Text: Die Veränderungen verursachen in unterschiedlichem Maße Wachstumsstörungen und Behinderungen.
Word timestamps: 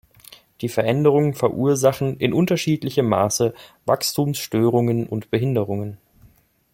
Die 0.61 0.67
Veränderungen 0.67 1.35
verursachen 1.35 2.17
in 2.17 2.33
unterschiedlichem 2.33 3.07
Maße 3.07 3.53
Wachstumsstörungen 3.85 5.05
und 5.05 5.29
Behinderungen. 5.29 5.99